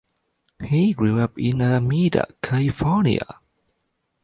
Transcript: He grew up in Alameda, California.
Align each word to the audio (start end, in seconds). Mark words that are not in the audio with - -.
He 0.63 0.93
grew 0.93 1.19
up 1.19 1.37
in 1.37 1.61
Alameda, 1.61 2.25
California. 2.41 3.39